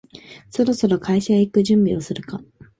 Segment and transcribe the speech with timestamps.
[0.49, 2.39] そろそろ会社へ行く準備をするか